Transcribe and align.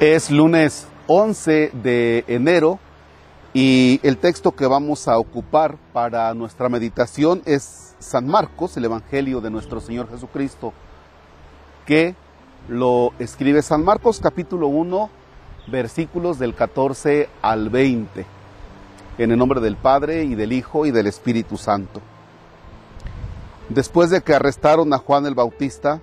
Es 0.00 0.30
lunes 0.30 0.86
11 1.06 1.70
de 1.72 2.22
enero 2.26 2.78
y 3.54 3.98
el 4.02 4.18
texto 4.18 4.52
que 4.52 4.66
vamos 4.66 5.08
a 5.08 5.18
ocupar 5.18 5.78
para 5.94 6.34
nuestra 6.34 6.68
meditación 6.68 7.40
es 7.46 7.94
San 7.98 8.26
Marcos, 8.26 8.76
el 8.76 8.84
Evangelio 8.84 9.40
de 9.40 9.48
nuestro 9.48 9.80
Señor 9.80 10.10
Jesucristo, 10.10 10.74
que 11.86 12.14
lo 12.68 13.14
escribe 13.18 13.62
San 13.62 13.82
Marcos 13.84 14.20
capítulo 14.20 14.66
1, 14.66 15.08
versículos 15.68 16.38
del 16.38 16.54
14 16.54 17.30
al 17.40 17.70
20, 17.70 18.26
en 19.16 19.32
el 19.32 19.38
nombre 19.38 19.62
del 19.62 19.76
Padre 19.76 20.24
y 20.24 20.34
del 20.34 20.52
Hijo 20.52 20.84
y 20.84 20.90
del 20.90 21.06
Espíritu 21.06 21.56
Santo. 21.56 22.02
Después 23.70 24.10
de 24.10 24.20
que 24.20 24.34
arrestaron 24.34 24.92
a 24.92 24.98
Juan 24.98 25.24
el 25.24 25.34
Bautista, 25.34 26.02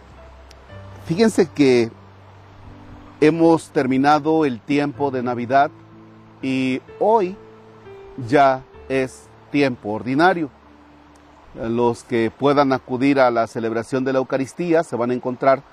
Fíjense 1.05 1.49
que 1.49 1.91
hemos 3.19 3.69
terminado 3.69 4.45
el 4.45 4.59
tiempo 4.59 5.11
de 5.11 5.23
Navidad 5.23 5.71
y 6.41 6.81
hoy 6.99 7.35
ya 8.27 8.63
es 8.87 9.27
tiempo 9.51 9.89
ordinario. 9.89 10.49
Los 11.55 12.03
que 12.03 12.31
puedan 12.31 12.71
acudir 12.71 13.19
a 13.19 13.31
la 13.31 13.47
celebración 13.47 14.05
de 14.05 14.13
la 14.13 14.19
Eucaristía 14.19 14.83
se 14.83 14.95
van 14.95 15.11
a 15.11 15.15
encontrar 15.15 15.63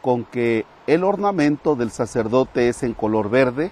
con 0.00 0.24
que 0.24 0.66
el 0.86 1.04
ornamento 1.04 1.76
del 1.76 1.90
sacerdote 1.90 2.68
es 2.68 2.82
en 2.82 2.92
color 2.92 3.30
verde, 3.30 3.70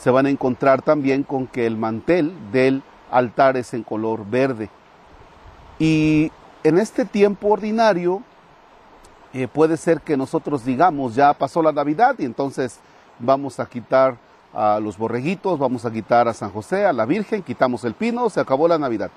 se 0.00 0.10
van 0.10 0.26
a 0.26 0.30
encontrar 0.30 0.82
también 0.82 1.22
con 1.22 1.46
que 1.46 1.66
el 1.66 1.76
mantel 1.76 2.34
del 2.52 2.82
altar 3.10 3.56
es 3.56 3.72
en 3.72 3.84
color 3.84 4.28
verde. 4.28 4.68
Y 5.78 6.32
en 6.64 6.78
este 6.78 7.04
tiempo 7.04 7.48
ordinario 7.48 8.22
eh, 9.34 9.48
puede 9.48 9.76
ser 9.76 10.00
que 10.00 10.16
nosotros 10.16 10.64
digamos, 10.64 11.16
ya 11.16 11.34
pasó 11.34 11.60
la 11.60 11.72
Navidad 11.72 12.14
y 12.18 12.24
entonces 12.24 12.78
vamos 13.18 13.58
a 13.58 13.66
quitar 13.66 14.16
a 14.54 14.78
los 14.78 14.96
borreguitos, 14.96 15.58
vamos 15.58 15.84
a 15.84 15.90
quitar 15.90 16.28
a 16.28 16.32
San 16.32 16.50
José, 16.50 16.86
a 16.86 16.92
la 16.92 17.04
Virgen, 17.04 17.42
quitamos 17.42 17.82
el 17.84 17.94
pino, 17.94 18.30
se 18.30 18.38
acabó 18.38 18.68
la 18.68 18.78
Navidad. 18.78 19.10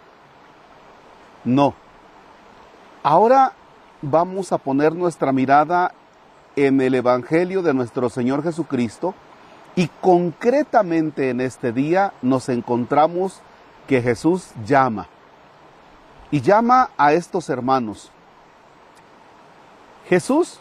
No. 1.46 1.76
Ahora 3.04 3.54
vamos 4.02 4.52
a 4.52 4.58
poner 4.58 4.96
nuestra 4.96 5.32
mirada 5.32 5.94
en 6.56 6.82
el 6.82 6.96
Evangelio 6.96 7.62
de 7.62 7.76
nuestro 7.76 8.10
Señor 8.10 8.42
Jesucristo 8.42 9.14
y 9.76 9.88
concretamente 10.02 11.30
en 11.30 11.42
este 11.42 11.72
día 11.72 12.14
nos 12.24 12.50
encontramos 12.50 13.42
que 13.88 14.02
Jesús 14.02 14.50
llama. 14.66 15.08
Y 16.32 16.42
llama 16.42 16.90
a 16.98 17.14
estos 17.14 17.50
hermanos. 17.50 18.12
Jesús, 20.10 20.60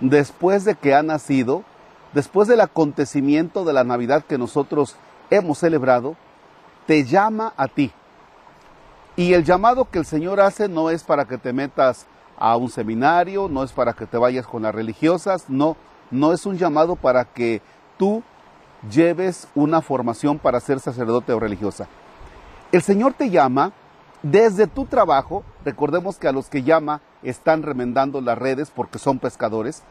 después 0.00 0.64
de 0.64 0.74
que 0.74 0.94
ha 0.94 1.02
nacido, 1.02 1.64
después 2.12 2.48
del 2.48 2.60
acontecimiento 2.60 3.64
de 3.64 3.72
la 3.72 3.84
Navidad 3.84 4.24
que 4.24 4.38
nosotros 4.38 4.96
hemos 5.30 5.58
celebrado, 5.58 6.16
te 6.86 7.04
llama 7.04 7.52
a 7.56 7.68
ti. 7.68 7.92
Y 9.16 9.34
el 9.34 9.44
llamado 9.44 9.84
que 9.84 9.98
el 9.98 10.06
Señor 10.06 10.40
hace 10.40 10.68
no 10.68 10.90
es 10.90 11.04
para 11.04 11.26
que 11.26 11.38
te 11.38 11.52
metas 11.52 12.06
a 12.38 12.56
un 12.56 12.70
seminario, 12.70 13.48
no 13.48 13.64
es 13.64 13.72
para 13.72 13.92
que 13.92 14.06
te 14.06 14.16
vayas 14.16 14.46
con 14.46 14.62
las 14.62 14.74
religiosas, 14.74 15.48
no, 15.48 15.76
no 16.10 16.32
es 16.32 16.46
un 16.46 16.56
llamado 16.56 16.96
para 16.96 17.24
que 17.24 17.60
tú 17.96 18.22
lleves 18.90 19.48
una 19.54 19.82
formación 19.82 20.38
para 20.38 20.60
ser 20.60 20.80
sacerdote 20.80 21.32
o 21.32 21.40
religiosa. 21.40 21.88
El 22.70 22.82
Señor 22.82 23.14
te 23.14 23.30
llama 23.30 23.72
desde 24.22 24.66
tu 24.66 24.86
trabajo, 24.86 25.42
recordemos 25.64 26.16
que 26.18 26.28
a 26.28 26.32
los 26.32 26.48
que 26.48 26.62
llama 26.62 27.00
están 27.22 27.62
remendando 27.62 28.20
las 28.20 28.38
redes 28.38 28.70
porque 28.74 28.98
son 28.98 29.18
pescadores. 29.18 29.82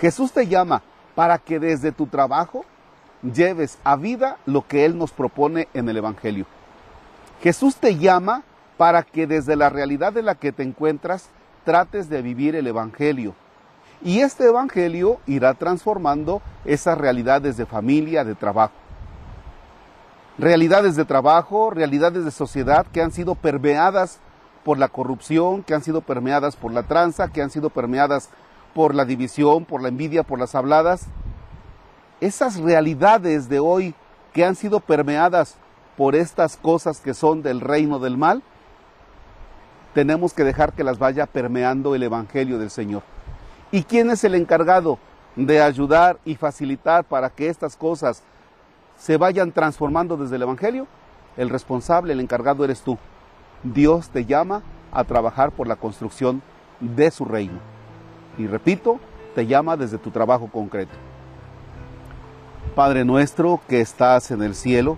Jesús 0.00 0.32
te 0.32 0.46
llama 0.46 0.82
para 1.14 1.38
que 1.38 1.58
desde 1.60 1.92
tu 1.92 2.06
trabajo 2.06 2.64
lleves 3.22 3.78
a 3.84 3.96
vida 3.96 4.38
lo 4.46 4.66
que 4.66 4.84
Él 4.84 4.98
nos 4.98 5.12
propone 5.12 5.68
en 5.74 5.88
el 5.88 5.96
Evangelio. 5.96 6.46
Jesús 7.42 7.76
te 7.76 7.96
llama 7.96 8.42
para 8.76 9.02
que 9.02 9.26
desde 9.26 9.56
la 9.56 9.70
realidad 9.70 10.16
en 10.16 10.26
la 10.26 10.34
que 10.34 10.52
te 10.52 10.62
encuentras 10.62 11.30
trates 11.64 12.08
de 12.08 12.22
vivir 12.22 12.56
el 12.56 12.66
Evangelio. 12.66 13.34
Y 14.02 14.20
este 14.20 14.46
Evangelio 14.46 15.20
irá 15.26 15.54
transformando 15.54 16.42
esas 16.64 16.98
realidades 16.98 17.56
de 17.56 17.66
familia, 17.66 18.24
de 18.24 18.34
trabajo. 18.34 18.74
Realidades 20.36 20.96
de 20.96 21.04
trabajo, 21.04 21.70
realidades 21.70 22.24
de 22.24 22.30
sociedad 22.30 22.86
que 22.92 23.00
han 23.00 23.12
sido 23.12 23.34
permeadas 23.34 24.18
por 24.64 24.78
la 24.78 24.88
corrupción, 24.88 25.62
que 25.62 25.74
han 25.74 25.82
sido 25.82 26.00
permeadas 26.00 26.56
por 26.56 26.72
la 26.72 26.84
tranza, 26.84 27.28
que 27.28 27.42
han 27.42 27.50
sido 27.50 27.70
permeadas 27.70 28.30
por 28.74 28.94
la 28.94 29.04
división, 29.04 29.64
por 29.64 29.82
la 29.82 29.88
envidia, 29.88 30.22
por 30.22 30.38
las 30.38 30.54
habladas. 30.54 31.06
Esas 32.20 32.56
realidades 32.56 33.48
de 33.48 33.60
hoy 33.60 33.94
que 34.32 34.44
han 34.44 34.56
sido 34.56 34.80
permeadas 34.80 35.56
por 35.96 36.14
estas 36.16 36.56
cosas 36.56 37.00
que 37.00 37.14
son 37.14 37.42
del 37.42 37.60
reino 37.60 37.98
del 37.98 38.16
mal, 38.16 38.42
tenemos 39.94 40.32
que 40.34 40.42
dejar 40.42 40.72
que 40.72 40.82
las 40.82 40.98
vaya 40.98 41.26
permeando 41.26 41.94
el 41.94 42.02
Evangelio 42.02 42.58
del 42.58 42.70
Señor. 42.70 43.02
¿Y 43.70 43.84
quién 43.84 44.10
es 44.10 44.24
el 44.24 44.34
encargado 44.34 44.98
de 45.36 45.62
ayudar 45.62 46.18
y 46.24 46.34
facilitar 46.34 47.04
para 47.04 47.30
que 47.30 47.48
estas 47.48 47.76
cosas 47.76 48.22
se 48.98 49.16
vayan 49.16 49.52
transformando 49.52 50.16
desde 50.16 50.36
el 50.36 50.42
Evangelio? 50.42 50.88
El 51.36 51.48
responsable, 51.48 52.12
el 52.12 52.20
encargado 52.20 52.64
eres 52.64 52.82
tú. 52.82 52.98
Dios 53.64 54.10
te 54.10 54.26
llama 54.26 54.62
a 54.92 55.04
trabajar 55.04 55.50
por 55.50 55.66
la 55.66 55.76
construcción 55.76 56.42
de 56.80 57.10
su 57.10 57.24
reino. 57.24 57.58
Y 58.38 58.46
repito, 58.46 59.00
te 59.34 59.46
llama 59.46 59.76
desde 59.76 59.98
tu 59.98 60.10
trabajo 60.10 60.48
concreto. 60.48 60.92
Padre 62.74 63.04
nuestro 63.04 63.60
que 63.68 63.80
estás 63.80 64.30
en 64.30 64.42
el 64.42 64.54
cielo, 64.54 64.96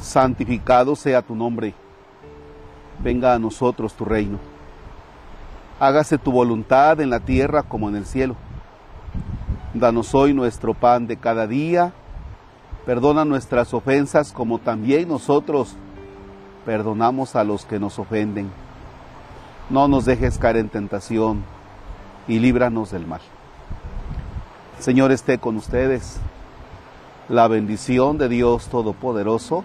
santificado 0.00 0.96
sea 0.96 1.22
tu 1.22 1.34
nombre. 1.34 1.74
Venga 3.00 3.34
a 3.34 3.38
nosotros 3.38 3.94
tu 3.94 4.04
reino. 4.04 4.38
Hágase 5.78 6.18
tu 6.18 6.32
voluntad 6.32 7.00
en 7.00 7.10
la 7.10 7.20
tierra 7.20 7.62
como 7.62 7.88
en 7.88 7.96
el 7.96 8.06
cielo. 8.06 8.36
Danos 9.74 10.14
hoy 10.14 10.32
nuestro 10.32 10.72
pan 10.74 11.06
de 11.06 11.16
cada 11.16 11.46
día. 11.46 11.92
Perdona 12.86 13.24
nuestras 13.24 13.74
ofensas 13.74 14.32
como 14.32 14.58
también 14.58 15.08
nosotros 15.08 15.76
perdonamos 16.64 17.36
a 17.36 17.44
los 17.44 17.64
que 17.64 17.78
nos 17.78 17.98
ofenden. 17.98 18.50
No 19.70 19.88
nos 19.88 20.04
dejes 20.04 20.38
caer 20.38 20.56
en 20.56 20.68
tentación 20.68 21.42
y 22.28 22.38
líbranos 22.38 22.90
del 22.90 23.06
mal. 23.06 23.20
Señor 24.78 25.12
esté 25.12 25.38
con 25.38 25.56
ustedes. 25.56 26.18
La 27.28 27.48
bendición 27.48 28.18
de 28.18 28.28
Dios 28.28 28.66
Todopoderoso, 28.68 29.64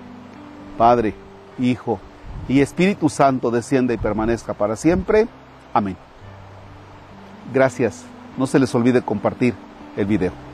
Padre, 0.77 1.13
Hijo 1.57 1.99
y 2.47 2.61
Espíritu 2.61 3.09
Santo 3.09 3.51
descienda 3.51 3.93
y 3.93 3.97
permanezca 3.97 4.53
para 4.53 4.77
siempre. 4.77 5.27
Amén. 5.73 5.97
Gracias. 7.53 8.05
No 8.37 8.47
se 8.47 8.59
les 8.59 8.73
olvide 8.73 9.01
compartir 9.01 9.55
el 9.97 10.05
video. 10.05 10.48